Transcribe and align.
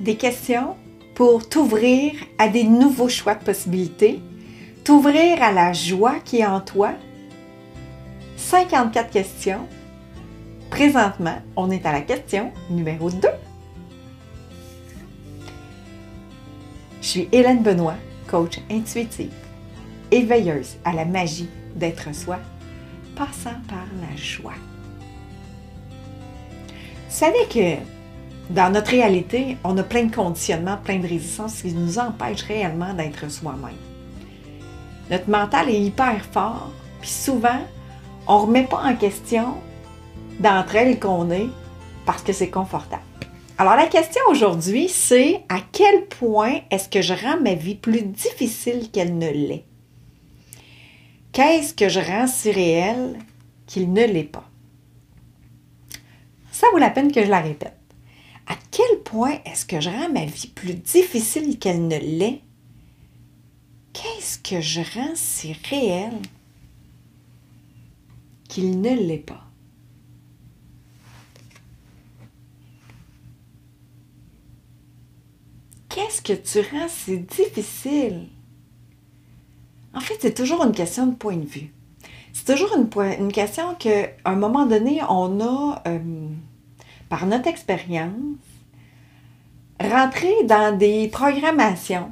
des 0.00 0.16
questions 0.16 0.76
pour 1.14 1.48
t'ouvrir 1.48 2.12
à 2.38 2.48
des 2.48 2.64
nouveaux 2.64 3.08
choix 3.08 3.34
de 3.34 3.44
possibilités, 3.44 4.20
t'ouvrir 4.82 5.42
à 5.42 5.52
la 5.52 5.72
joie 5.72 6.16
qui 6.24 6.40
est 6.40 6.46
en 6.46 6.60
toi. 6.60 6.92
54 8.36 9.10
questions. 9.10 9.66
Présentement, 10.70 11.36
on 11.56 11.70
est 11.70 11.86
à 11.86 11.92
la 11.92 12.00
question 12.00 12.52
numéro 12.68 13.10
2. 13.10 13.28
Je 17.00 17.06
suis 17.06 17.28
Hélène 17.32 17.62
Benoît, 17.62 17.96
coach 18.26 18.58
intuitive, 18.70 19.32
éveilleuse 20.10 20.76
à 20.84 20.92
la 20.92 21.04
magie 21.04 21.48
d'être 21.76 22.14
soi, 22.14 22.38
passant 23.14 23.56
par 23.68 23.86
la 24.00 24.16
joie. 24.16 24.54
Vous 27.08 27.20
savez 27.20 27.46
que 27.48 27.78
dans 28.50 28.70
notre 28.72 28.90
réalité, 28.90 29.56
on 29.64 29.76
a 29.78 29.82
plein 29.82 30.04
de 30.04 30.14
conditionnements, 30.14 30.76
plein 30.76 30.98
de 30.98 31.06
résistances 31.06 31.62
qui 31.62 31.72
nous 31.72 31.98
empêchent 31.98 32.42
réellement 32.42 32.92
d'être 32.92 33.30
soi-même. 33.30 33.76
Notre 35.10 35.30
mental 35.30 35.70
est 35.70 35.80
hyper 35.80 36.22
fort, 36.30 36.70
puis 37.00 37.10
souvent, 37.10 37.60
on 38.26 38.40
ne 38.40 38.46
remet 38.46 38.64
pas 38.64 38.82
en 38.82 38.96
question 38.96 39.54
d'entre 40.40 40.76
elles 40.76 41.00
qu'on 41.00 41.30
est 41.30 41.48
parce 42.04 42.22
que 42.22 42.32
c'est 42.32 42.50
confortable. 42.50 43.02
Alors 43.56 43.76
la 43.76 43.86
question 43.86 44.20
aujourd'hui, 44.28 44.88
c'est 44.88 45.42
à 45.48 45.58
quel 45.72 46.06
point 46.06 46.60
est-ce 46.70 46.88
que 46.88 47.02
je 47.02 47.14
rends 47.14 47.40
ma 47.40 47.54
vie 47.54 47.76
plus 47.76 48.02
difficile 48.02 48.90
qu'elle 48.90 49.16
ne 49.16 49.30
l'est? 49.30 49.64
Qu'est-ce 51.32 51.72
que 51.72 51.88
je 51.88 52.00
rends 52.00 52.26
si 52.26 52.50
réel 52.50 53.18
qu'il 53.66 53.92
ne 53.92 54.04
l'est 54.04 54.24
pas? 54.24 54.44
Ça 56.50 56.66
vaut 56.72 56.78
la 56.78 56.90
peine 56.90 57.12
que 57.12 57.24
je 57.24 57.30
la 57.30 57.40
répète 57.40 57.76
à 58.46 58.56
quel 58.70 59.00
point 59.04 59.38
est-ce 59.44 59.64
que 59.64 59.80
je 59.80 59.90
rends 59.90 60.12
ma 60.12 60.24
vie 60.26 60.50
plus 60.54 60.74
difficile 60.74 61.58
qu'elle 61.58 61.86
ne 61.86 61.98
l'est? 61.98 62.40
Qu'est-ce 63.92 64.38
que 64.38 64.60
je 64.60 64.80
rends 64.80 65.14
si 65.14 65.54
réel 65.70 66.12
qu'il 68.48 68.80
ne 68.80 68.94
l'est 68.94 69.18
pas? 69.18 69.44
Qu'est-ce 75.88 76.22
que 76.22 76.32
tu 76.32 76.58
rends 76.74 76.88
si 76.88 77.18
difficile? 77.18 78.26
En 79.94 80.00
fait, 80.00 80.18
c'est 80.20 80.34
toujours 80.34 80.64
une 80.64 80.72
question 80.72 81.06
de 81.06 81.14
point 81.14 81.36
de 81.36 81.46
vue. 81.46 81.72
C'est 82.32 82.52
toujours 82.52 82.76
une, 82.76 82.88
une 83.20 83.30
question 83.30 83.76
qu'à 83.76 84.08
un 84.24 84.34
moment 84.34 84.66
donné, 84.66 85.00
on 85.08 85.40
a... 85.40 85.82
Euh, 85.86 86.33
par 87.14 87.26
notre 87.26 87.46
expérience, 87.46 88.10
rentrer 89.80 90.34
dans 90.48 90.76
des 90.76 91.06
programmations 91.06 92.10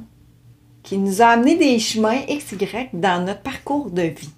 qui 0.81 0.97
nous 0.97 1.21
ont 1.21 1.25
amené 1.25 1.57
des 1.57 1.77
chemins 1.77 2.21
XY 2.25 2.87
dans 2.93 3.25
notre 3.25 3.41
parcours 3.41 3.91
de 3.91 4.03
vie. 4.03 4.31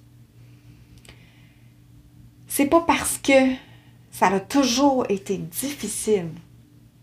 C'est 2.48 2.66
pas 2.66 2.82
parce 2.82 3.20
que 3.20 3.54
ça 4.10 4.26
a 4.26 4.40
toujours 4.40 5.06
été 5.08 5.38
difficile 5.38 6.32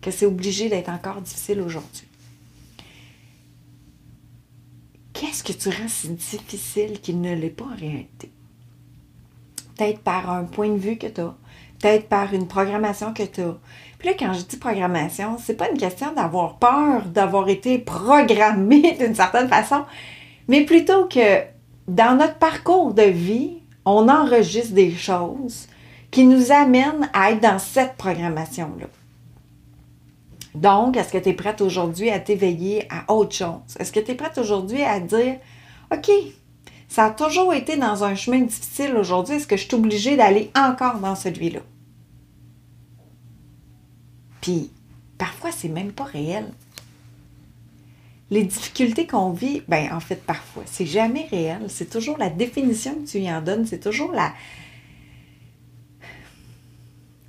que 0.01 0.11
c'est 0.11 0.27
obligé 0.27 0.69
d'être 0.69 0.89
encore 0.89 1.21
difficile 1.21 1.61
aujourd'hui. 1.61 2.09
Qu'est-ce 5.13 5.45
que 5.45 5.53
tu 5.53 5.69
rends 5.69 5.87
si 5.87 6.09
difficile 6.09 7.01
qu'il 7.01 7.21
ne 7.21 7.33
l'est 7.33 7.51
pas 7.51 7.67
en 7.67 7.77
réalité? 7.77 8.29
Peut-être 9.77 10.01
par 10.01 10.31
un 10.31 10.47
point 10.47 10.71
de 10.71 10.79
vue 10.79 10.99
que 10.99 11.07
tu 11.07 11.21
as, 11.21 11.37
peut-être 11.83 12.09
par 12.09 12.33
une 12.33 12.47
programmation 12.47 13.13
que 13.13 13.25
tu 13.25 13.43
as. 13.43 13.57
Puis 13.99 14.09
là, 14.09 14.15
quand 14.19 14.33
je 14.33 14.43
dis 14.43 14.57
programmation, 14.57 15.37
c'est 15.39 15.57
pas 15.57 15.71
une 15.71 15.77
question 15.77 16.13
d'avoir 16.15 16.57
peur 16.57 17.05
d'avoir 17.07 17.49
été 17.49 17.79
programmé 17.79 18.97
d'une 18.99 19.15
certaine 19.15 19.49
façon, 19.49 19.85
mais 20.49 20.65
plutôt 20.65 21.07
que 21.07 21.43
dans 21.89 22.17
notre 22.17 22.37
parcours 22.37 22.95
de 22.95 23.03
vie, 23.03 23.59
on 23.85 24.09
enregistre 24.09 24.75
des 24.75 24.93
choses 24.93 25.67
qui 26.11 26.25
nous 26.25 26.53
amènent 26.53 27.11
à 27.13 27.33
être 27.33 27.41
dans 27.41 27.59
cette 27.59 27.97
programmation-là. 27.97 28.87
Donc, 30.55 30.97
est-ce 30.97 31.13
que 31.13 31.19
tu 31.19 31.31
es 31.31 31.33
prête 31.33 31.61
aujourd'hui 31.61 32.11
à 32.11 32.21
t'éveiller 32.21 32.87
à 32.91 33.11
autre 33.13 33.35
chose? 33.35 33.77
Est-ce 33.79 33.91
que 33.91 34.01
tu 34.01 34.13
es 34.13 34.15
prête 34.15 34.37
aujourd'hui 34.37 34.83
à 34.83 35.01
dire, 35.01 35.37
OK, 35.93 36.11
ça 36.89 37.07
a 37.07 37.11
toujours 37.11 37.55
été 37.55 37.79
dans 37.79 38.05
un 38.05 38.15
chemin 38.15 38.41
difficile 38.41 38.95
aujourd'hui, 38.97 39.37
est-ce 39.37 39.47
que 39.47 39.57
je 39.57 39.65
suis 39.65 39.75
obligée 39.75 40.17
d'aller 40.17 40.51
encore 40.55 40.99
dans 40.99 41.15
celui-là? 41.15 41.61
Puis 44.43 44.71
parfois, 45.17 45.51
c'est 45.53 45.69
même 45.69 45.93
pas 45.93 46.05
réel. 46.05 46.53
Les 48.29 48.45
difficultés 48.45 49.07
qu'on 49.07 49.31
vit, 49.31 49.63
ben 49.69 49.91
en 49.93 50.01
fait, 50.01 50.17
parfois, 50.17 50.65
c'est 50.67 50.87
jamais 50.87 51.27
réel. 51.31 51.67
C'est 51.69 51.89
toujours 51.89 52.19
la 52.19 52.29
définition 52.29 52.95
que 52.97 53.09
tu 53.09 53.19
y 53.21 53.33
en 53.33 53.41
donnes. 53.41 53.67
C'est 53.67 53.81
toujours 53.81 54.13
la. 54.13 54.35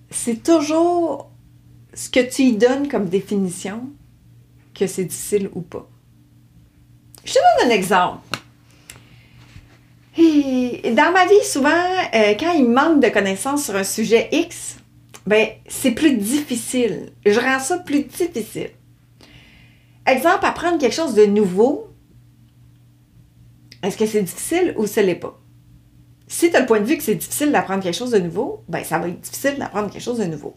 C'est 0.10 0.44
toujours 0.44 1.30
ce 1.94 2.10
que 2.10 2.20
tu 2.20 2.44
y 2.44 2.58
donnes 2.58 2.88
comme 2.88 3.08
définition 3.08 3.90
que 4.74 4.88
c'est 4.88 5.06
difficile 5.06 5.50
ou 5.54 5.62
pas. 5.62 5.88
Je 7.24 7.34
te 7.34 7.40
donne 7.62 7.72
un 7.72 7.76
exemple. 7.76 8.22
Et 10.18 10.92
dans 10.96 11.12
ma 11.12 11.26
vie, 11.26 11.44
souvent, 11.44 11.70
euh, 11.70 12.34
quand 12.40 12.54
il 12.54 12.70
manque 12.70 13.02
de 13.02 13.10
connaissances 13.10 13.66
sur 13.66 13.76
un 13.76 13.84
sujet 13.84 14.30
X, 14.32 14.78
ben, 15.26 15.48
c'est 15.68 15.92
plus 15.92 16.18
difficile. 16.18 17.14
Je 17.26 17.40
rends 17.40 17.60
ça 17.60 17.80
plus 17.80 18.04
difficile. 18.04 18.72
Exemple, 20.06 20.46
apprendre 20.46 20.80
quelque 20.80 20.96
chose 20.96 21.16
de 21.16 21.26
nouveau, 21.26 21.88
est-ce 23.82 23.98
que 23.98 24.06
c'est 24.06 24.22
difficile 24.22 24.74
ou 24.78 24.86
ce 24.86 25.00
n'est 25.00 25.16
pas? 25.16 25.40
Si 26.28 26.50
tu 26.50 26.56
as 26.56 26.62
le 26.62 26.66
point 26.66 26.80
de 26.80 26.86
vue 26.86 26.98
que 26.98 27.04
c'est 27.04 27.16
difficile 27.16 27.52
d'apprendre 27.52 27.84
quelque 27.84 27.96
chose 27.96 28.12
de 28.12 28.20
nouveau, 28.20 28.64
ben 28.68 28.84
ça 28.84 28.98
va 28.98 29.08
être 29.08 29.22
difficile 29.22 29.56
d'apprendre 29.58 29.92
quelque 29.92 30.02
chose 30.02 30.20
de 30.20 30.26
nouveau. 30.26 30.56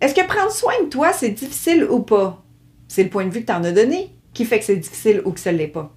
Est-ce 0.00 0.14
que 0.14 0.26
prendre 0.26 0.50
soin 0.50 0.74
de 0.84 0.88
toi, 0.88 1.12
c'est 1.12 1.30
difficile 1.30 1.84
ou 1.84 2.00
pas? 2.00 2.44
C'est 2.88 3.04
le 3.04 3.10
point 3.10 3.24
de 3.24 3.30
vue 3.30 3.40
que 3.40 3.46
tu 3.46 3.52
en 3.52 3.64
as 3.64 3.72
donné 3.72 4.10
qui 4.32 4.44
fait 4.44 4.58
que 4.58 4.64
c'est 4.64 4.76
difficile 4.76 5.22
ou 5.24 5.30
que 5.32 5.40
ce 5.40 5.48
l'est 5.48 5.68
pas. 5.68 5.96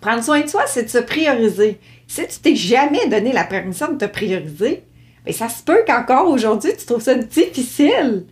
Prendre 0.00 0.22
soin 0.22 0.40
de 0.40 0.46
soi, 0.46 0.66
c'est 0.66 0.84
de 0.84 0.88
se 0.88 0.98
prioriser. 0.98 1.78
Si 2.06 2.26
tu 2.26 2.38
t'es 2.40 2.54
jamais 2.54 3.08
donné 3.08 3.32
la 3.32 3.44
permission 3.44 3.92
de 3.92 3.98
te 3.98 4.04
prioriser, 4.04 4.84
mais 5.24 5.32
ça 5.32 5.48
se 5.48 5.62
peut 5.62 5.84
qu'encore 5.86 6.28
aujourd'hui, 6.28 6.72
tu 6.78 6.84
trouves 6.84 7.02
ça 7.02 7.14
difficile 7.14 8.26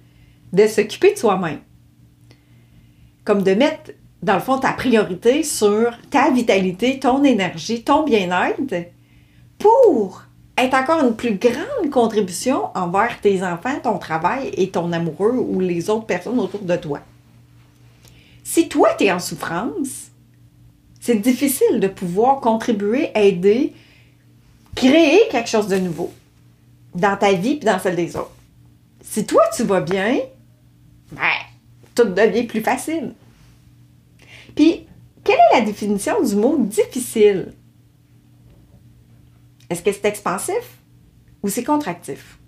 de 0.53 0.67
s'occuper 0.67 1.15
de 1.15 1.19
soi-même. 1.19 1.61
Comme 3.25 3.43
de 3.43 3.55
mettre, 3.55 3.93
dans 4.23 4.35
le 4.35 4.41
fond, 4.41 4.59
ta 4.59 4.73
priorité 4.73 5.43
sur 5.43 5.97
ta 6.11 6.31
vitalité, 6.31 6.99
ton 6.99 7.23
énergie, 7.23 7.85
ton 7.85 8.03
bien-être 8.03 8.91
pour 9.59 10.25
être 10.57 10.75
encore 10.75 11.05
une 11.05 11.15
plus 11.15 11.37
grande 11.37 11.91
contribution 11.91 12.69
envers 12.75 13.21
tes 13.21 13.43
enfants, 13.43 13.79
ton 13.83 13.99
travail 13.99 14.51
et 14.57 14.71
ton 14.71 14.93
amoureux 14.93 15.33
ou 15.33 15.61
les 15.61 15.89
autres 15.91 16.07
personnes 16.07 16.39
autour 16.39 16.61
de 16.61 16.77
toi. 16.77 17.01
Si 18.43 18.69
toi, 18.69 18.89
tu 18.99 19.05
es 19.05 19.13
en 19.13 19.21
souffrance, 19.21 20.11
c'est 21.01 21.17
difficile 21.17 21.79
de 21.79 21.89
pouvoir 21.89 22.41
contribuer, 22.41 23.11
aider, 23.15 23.73
créer 24.75 25.21
quelque 25.31 25.49
chose 25.49 25.69
de 25.69 25.77
nouveau 25.77 26.13
dans 26.95 27.17
ta 27.17 27.33
vie 27.33 27.59
et 27.61 27.65
dans 27.65 27.79
celle 27.79 27.97
des 27.97 28.17
autres. 28.17 28.35
Si 29.03 29.27
toi, 29.27 29.43
tu 29.55 29.65
vas 29.65 29.81
bien, 29.81 30.21
ben, 31.13 31.21
tout 31.95 32.05
devient 32.05 32.45
plus 32.45 32.61
facile. 32.61 33.15
Puis, 34.55 34.87
quelle 35.25 35.39
est 35.53 35.61
la 35.61 35.65
définition 35.65 36.23
du 36.23 36.35
mot 36.37 36.57
difficile? 36.59 37.53
Est-ce 39.69 39.83
que 39.83 39.93
c'est 39.93 40.07
expansif 40.07 40.79
ou 41.43 41.49
c'est 41.49 41.65
contractif? 41.65 42.39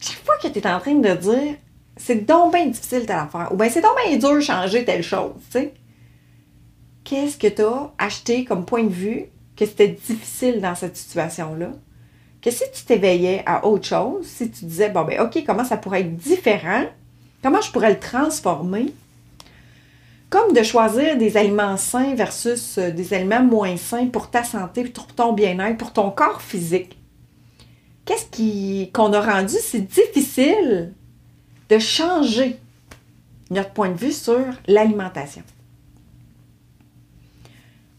Chaque 0.00 0.24
fois 0.24 0.36
que 0.42 0.48
tu 0.48 0.58
es 0.58 0.66
en 0.66 0.80
train 0.80 0.94
de 0.94 1.14
dire 1.14 1.56
c'est 1.96 2.26
donc 2.26 2.54
bien 2.54 2.66
difficile 2.66 3.06
telle 3.06 3.18
affaire, 3.18 3.52
ou 3.52 3.56
bien 3.56 3.68
c'est 3.68 3.82
donc 3.82 3.92
bien 4.06 4.16
dur 4.16 4.34
de 4.34 4.40
changer 4.40 4.84
telle 4.84 5.02
chose, 5.02 5.34
tu 5.50 5.58
sais, 5.58 5.74
qu'est-ce 7.04 7.36
que 7.36 7.48
tu 7.48 7.62
as 7.62 7.92
acheté 7.98 8.44
comme 8.44 8.64
point 8.64 8.84
de 8.84 8.88
vue 8.88 9.26
que 9.54 9.66
c'était 9.66 9.88
difficile 9.88 10.60
dans 10.60 10.74
cette 10.74 10.96
situation-là? 10.96 11.72
Que 12.42 12.50
si 12.50 12.64
tu 12.74 12.84
t'éveillais 12.84 13.42
à 13.46 13.64
autre 13.64 13.86
chose, 13.86 14.26
si 14.26 14.50
tu 14.50 14.64
disais, 14.64 14.90
bon, 14.90 15.04
ben, 15.04 15.20
OK, 15.20 15.42
comment 15.46 15.64
ça 15.64 15.76
pourrait 15.76 16.00
être 16.00 16.16
différent, 16.16 16.84
comment 17.40 17.60
je 17.60 17.70
pourrais 17.70 17.92
le 17.92 18.00
transformer, 18.00 18.92
comme 20.28 20.52
de 20.52 20.62
choisir 20.62 21.16
des 21.16 21.36
aliments 21.36 21.76
sains 21.76 22.14
versus 22.14 22.78
euh, 22.78 22.90
des 22.90 23.14
aliments 23.14 23.44
moins 23.44 23.76
sains 23.76 24.06
pour 24.06 24.30
ta 24.30 24.42
santé, 24.42 24.84
pour 24.84 25.06
ton 25.06 25.32
bien-être, 25.32 25.78
pour 25.78 25.92
ton 25.92 26.10
corps 26.10 26.42
physique. 26.42 26.98
Qu'est-ce 28.04 28.26
qui, 28.26 28.90
qu'on 28.92 29.12
a 29.12 29.20
rendu 29.20 29.54
si 29.60 29.82
difficile 29.82 30.94
de 31.68 31.78
changer 31.78 32.58
notre 33.50 33.70
point 33.70 33.90
de 33.90 33.96
vue 33.96 34.12
sur 34.12 34.44
l'alimentation? 34.66 35.44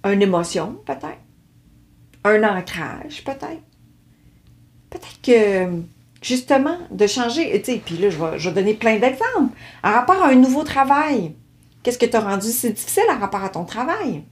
Une 0.03 0.21
émotion, 0.21 0.81
peut-être. 0.85 1.21
Un 2.25 2.43
ancrage, 2.43 3.23
peut-être 3.23 3.61
peut-être 4.93 5.21
que 5.21 5.83
Justement, 6.23 6.77
de 6.89 7.05
changer, 7.05 7.61
tu 7.61 7.73
sais, 7.73 7.81
puis 7.85 7.97
là, 7.97 8.09
je 8.09 8.17
vais, 8.17 8.53
donner 8.53 8.73
plein 8.75 8.97
d'exemples. 8.97 9.53
En 9.83 9.91
rapport 9.91 10.23
à 10.23 10.29
un 10.29 10.35
nouveau 10.35 10.63
travail, 10.63 11.35
qu'est-ce 11.83 11.97
que 11.97 12.05
tu 12.05 12.15
as 12.15 12.21
rendu 12.21 12.47
si 12.47 12.71
difficile 12.71 13.03
en 13.11 13.19
rapport 13.19 13.43
à 13.43 13.49
ton 13.49 13.65
travail? 13.65 14.23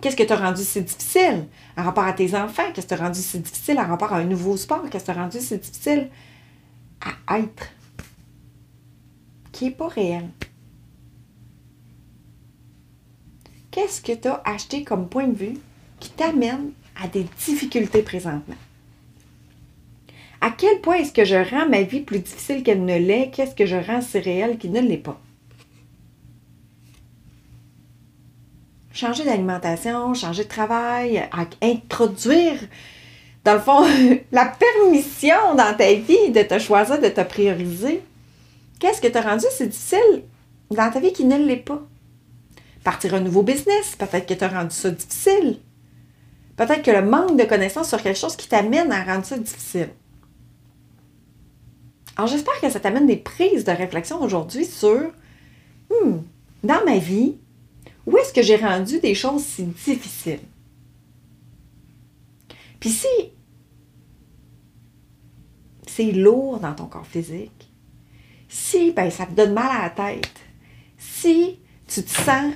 Qu'est-ce 0.00 0.16
que 0.16 0.24
tu 0.24 0.32
as 0.32 0.36
rendu 0.36 0.64
si 0.64 0.82
difficile 0.82 1.46
en 1.76 1.84
rapport 1.84 2.02
à 2.02 2.12
tes 2.12 2.34
enfants? 2.34 2.72
Qu'est-ce 2.74 2.88
que 2.88 2.94
tu 2.94 3.00
as 3.00 3.04
rendu 3.04 3.20
si 3.20 3.38
difficile 3.38 3.78
en 3.78 3.86
rapport 3.86 4.12
à 4.12 4.16
un 4.16 4.24
nouveau 4.24 4.56
sport? 4.56 4.82
Qu'est-ce 4.90 5.04
que 5.04 5.12
tu 5.12 5.16
as 5.18 5.22
rendu 5.22 5.38
si 5.38 5.56
difficile 5.56 6.08
à 7.28 7.38
être? 7.38 7.68
Qui 9.52 9.66
n'est 9.66 9.70
pas 9.70 9.88
réel? 9.88 10.28
Qu'est-ce 13.70 14.00
que 14.00 14.12
tu 14.12 14.26
as 14.26 14.42
acheté 14.44 14.82
comme 14.82 15.08
point 15.08 15.28
de 15.28 15.36
vue 15.36 15.58
qui 16.00 16.10
t'amène 16.10 16.72
à 17.00 17.06
des 17.06 17.26
difficultés 17.38 18.02
présentement? 18.02 18.56
À 20.46 20.52
quel 20.56 20.80
point 20.80 20.98
est-ce 20.98 21.12
que 21.12 21.24
je 21.24 21.34
rends 21.34 21.68
ma 21.68 21.82
vie 21.82 22.02
plus 22.02 22.20
difficile 22.20 22.62
qu'elle 22.62 22.84
ne 22.84 22.96
l'est? 22.96 23.32
Qu'est-ce 23.32 23.56
que 23.56 23.66
je 23.66 23.74
rends 23.74 24.00
si 24.00 24.20
réel 24.20 24.58
qu'il 24.58 24.70
ne 24.70 24.80
l'est 24.80 24.96
pas? 24.96 25.20
Changer 28.92 29.24
d'alimentation, 29.24 30.14
changer 30.14 30.44
de 30.44 30.48
travail, 30.48 31.28
introduire, 31.60 32.60
dans 33.42 33.54
le 33.54 33.58
fond, 33.58 33.84
la 34.30 34.44
permission 34.44 35.56
dans 35.56 35.76
ta 35.76 35.92
vie 35.94 36.30
de 36.30 36.42
te 36.42 36.60
choisir, 36.60 37.00
de 37.00 37.08
te 37.08 37.22
prioriser. 37.22 38.00
Qu'est-ce 38.78 39.00
que 39.00 39.08
tu 39.08 39.18
as 39.18 39.22
rendu 39.22 39.46
si 39.50 39.66
difficile 39.66 40.22
dans 40.70 40.92
ta 40.92 41.00
vie 41.00 41.12
qui 41.12 41.24
ne 41.24 41.44
l'est 41.44 41.56
pas? 41.56 41.82
Partir 42.84 43.14
un 43.14 43.20
nouveau 43.20 43.42
business, 43.42 43.96
peut-être 43.98 44.26
que 44.26 44.34
tu 44.34 44.44
as 44.44 44.48
rendu 44.48 44.76
ça 44.76 44.90
difficile. 44.90 45.58
Peut-être 46.56 46.82
que 46.82 46.92
le 46.92 47.02
manque 47.02 47.36
de 47.36 47.42
connaissances 47.42 47.88
sur 47.88 48.00
quelque 48.00 48.20
chose 48.20 48.36
qui 48.36 48.46
t'amène 48.46 48.92
à 48.92 49.02
rendre 49.02 49.24
ça 49.24 49.36
difficile. 49.36 49.88
Alors, 52.16 52.28
j'espère 52.28 52.58
que 52.60 52.70
ça 52.70 52.80
t'amène 52.80 53.06
des 53.06 53.16
prises 53.16 53.64
de 53.64 53.72
réflexion 53.72 54.22
aujourd'hui 54.22 54.64
sur, 54.64 55.12
hmm, 55.90 56.16
dans 56.64 56.84
ma 56.86 56.98
vie, 56.98 57.36
où 58.06 58.16
est-ce 58.16 58.32
que 58.32 58.42
j'ai 58.42 58.56
rendu 58.56 59.00
des 59.00 59.14
choses 59.14 59.44
si 59.44 59.64
difficiles? 59.64 60.40
Puis 62.80 62.90
si 62.90 63.32
c'est 65.86 66.12
lourd 66.12 66.58
dans 66.58 66.74
ton 66.74 66.86
corps 66.86 67.06
physique, 67.06 67.70
si 68.48 68.92
ben, 68.92 69.10
ça 69.10 69.26
te 69.26 69.32
donne 69.32 69.54
mal 69.54 69.68
à 69.70 69.82
la 69.82 69.90
tête, 69.90 70.40
si 70.98 71.58
tu 71.86 72.02
te 72.02 72.10
sens 72.10 72.52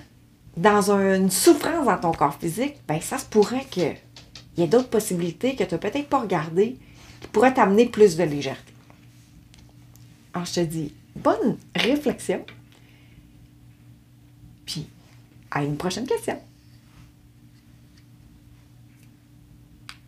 dans 0.56 0.90
une 0.90 1.30
souffrance 1.30 1.86
dans 1.86 1.98
ton 1.98 2.12
corps 2.12 2.34
physique, 2.34 2.76
ben, 2.86 3.00
ça 3.00 3.18
se 3.18 3.24
pourrait 3.24 3.64
qu'il 3.70 3.96
y 4.56 4.62
ait 4.62 4.66
d'autres 4.66 4.88
possibilités 4.88 5.56
que 5.56 5.64
tu 5.64 5.74
n'as 5.74 5.78
peut-être 5.78 6.08
pas 6.08 6.20
regardées 6.20 6.76
qui 7.20 7.28
pourraient 7.28 7.54
t'amener 7.54 7.86
plus 7.86 8.16
de 8.16 8.24
légèreté. 8.24 8.69
Alors, 10.32 10.46
je 10.46 10.54
te 10.54 10.60
dis, 10.60 10.94
bonne 11.16 11.58
réflexion. 11.74 12.44
Puis, 14.64 14.86
à 15.50 15.64
une 15.64 15.76
prochaine 15.76 16.06
question. 16.06 16.40